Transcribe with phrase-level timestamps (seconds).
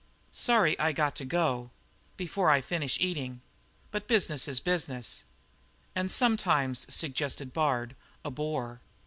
[0.33, 1.69] "Sorry I got to go
[2.17, 3.41] before I finished eating
[3.91, 5.23] but business is business."
[5.93, 8.81] "And sometimes," suggested Bard, "a bore."